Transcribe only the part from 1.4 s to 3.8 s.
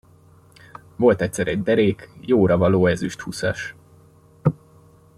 egy derék, jóravaló ezüsthúszas.